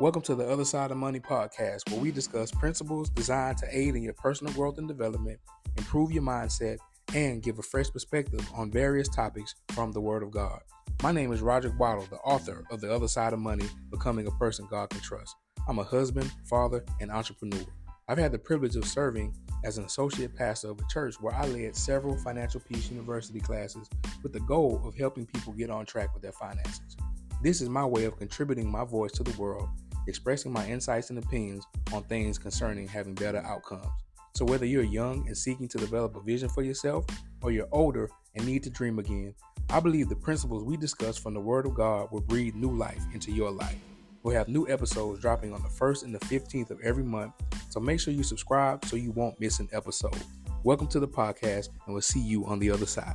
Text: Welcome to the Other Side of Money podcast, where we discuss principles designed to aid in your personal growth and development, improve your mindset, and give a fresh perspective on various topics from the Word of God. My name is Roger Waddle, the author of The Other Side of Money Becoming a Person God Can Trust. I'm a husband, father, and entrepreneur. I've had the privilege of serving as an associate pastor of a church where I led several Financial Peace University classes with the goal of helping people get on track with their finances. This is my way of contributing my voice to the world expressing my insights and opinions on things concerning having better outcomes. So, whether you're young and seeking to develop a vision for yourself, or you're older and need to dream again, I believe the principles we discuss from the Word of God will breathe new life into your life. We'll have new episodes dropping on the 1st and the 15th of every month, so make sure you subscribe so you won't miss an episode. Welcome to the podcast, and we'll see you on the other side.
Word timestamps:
Welcome 0.00 0.22
to 0.22 0.34
the 0.34 0.48
Other 0.48 0.64
Side 0.64 0.90
of 0.92 0.96
Money 0.96 1.20
podcast, 1.20 1.90
where 1.90 2.00
we 2.00 2.10
discuss 2.10 2.50
principles 2.50 3.10
designed 3.10 3.58
to 3.58 3.66
aid 3.70 3.94
in 3.94 4.02
your 4.02 4.14
personal 4.14 4.50
growth 4.54 4.78
and 4.78 4.88
development, 4.88 5.38
improve 5.76 6.10
your 6.10 6.22
mindset, 6.22 6.78
and 7.14 7.42
give 7.42 7.58
a 7.58 7.62
fresh 7.62 7.90
perspective 7.90 8.40
on 8.54 8.70
various 8.70 9.10
topics 9.10 9.54
from 9.72 9.92
the 9.92 10.00
Word 10.00 10.22
of 10.22 10.30
God. 10.30 10.62
My 11.02 11.12
name 11.12 11.32
is 11.34 11.42
Roger 11.42 11.70
Waddle, 11.78 12.06
the 12.06 12.16
author 12.16 12.64
of 12.70 12.80
The 12.80 12.90
Other 12.90 13.08
Side 13.08 13.34
of 13.34 13.40
Money 13.40 13.66
Becoming 13.90 14.26
a 14.26 14.30
Person 14.30 14.66
God 14.70 14.88
Can 14.88 15.02
Trust. 15.02 15.36
I'm 15.68 15.78
a 15.78 15.84
husband, 15.84 16.32
father, 16.48 16.82
and 17.02 17.10
entrepreneur. 17.10 17.66
I've 18.08 18.16
had 18.16 18.32
the 18.32 18.38
privilege 18.38 18.76
of 18.76 18.86
serving 18.86 19.34
as 19.66 19.76
an 19.76 19.84
associate 19.84 20.34
pastor 20.34 20.70
of 20.70 20.80
a 20.80 20.88
church 20.90 21.16
where 21.20 21.34
I 21.34 21.44
led 21.46 21.76
several 21.76 22.16
Financial 22.16 22.60
Peace 22.60 22.90
University 22.90 23.38
classes 23.38 23.86
with 24.22 24.32
the 24.32 24.40
goal 24.40 24.80
of 24.82 24.94
helping 24.94 25.26
people 25.26 25.52
get 25.52 25.68
on 25.68 25.84
track 25.84 26.14
with 26.14 26.22
their 26.22 26.32
finances. 26.32 26.96
This 27.42 27.60
is 27.60 27.68
my 27.68 27.84
way 27.84 28.04
of 28.04 28.18
contributing 28.18 28.70
my 28.70 28.84
voice 28.84 29.12
to 29.12 29.22
the 29.22 29.38
world 29.38 29.68
expressing 30.06 30.52
my 30.52 30.66
insights 30.66 31.10
and 31.10 31.18
opinions 31.18 31.64
on 31.92 32.02
things 32.04 32.38
concerning 32.38 32.88
having 32.88 33.14
better 33.14 33.38
outcomes. 33.38 33.86
So, 34.34 34.44
whether 34.44 34.66
you're 34.66 34.82
young 34.82 35.26
and 35.26 35.36
seeking 35.36 35.68
to 35.68 35.78
develop 35.78 36.16
a 36.16 36.20
vision 36.20 36.48
for 36.48 36.62
yourself, 36.62 37.04
or 37.42 37.50
you're 37.50 37.68
older 37.72 38.08
and 38.34 38.46
need 38.46 38.62
to 38.62 38.70
dream 38.70 38.98
again, 38.98 39.34
I 39.68 39.80
believe 39.80 40.08
the 40.08 40.16
principles 40.16 40.64
we 40.64 40.76
discuss 40.76 41.16
from 41.16 41.34
the 41.34 41.40
Word 41.40 41.66
of 41.66 41.74
God 41.74 42.10
will 42.10 42.20
breathe 42.20 42.54
new 42.54 42.70
life 42.70 43.02
into 43.12 43.32
your 43.32 43.50
life. 43.50 43.76
We'll 44.22 44.36
have 44.36 44.48
new 44.48 44.68
episodes 44.68 45.20
dropping 45.20 45.52
on 45.52 45.62
the 45.62 45.68
1st 45.68 46.04
and 46.04 46.14
the 46.14 46.18
15th 46.20 46.70
of 46.70 46.80
every 46.82 47.04
month, 47.04 47.32
so 47.70 47.80
make 47.80 48.00
sure 48.00 48.12
you 48.12 48.22
subscribe 48.22 48.84
so 48.84 48.96
you 48.96 49.12
won't 49.12 49.40
miss 49.40 49.60
an 49.60 49.68
episode. 49.72 50.16
Welcome 50.62 50.88
to 50.88 51.00
the 51.00 51.08
podcast, 51.08 51.68
and 51.86 51.94
we'll 51.94 52.02
see 52.02 52.20
you 52.20 52.44
on 52.44 52.58
the 52.58 52.70
other 52.70 52.86
side. 52.86 53.14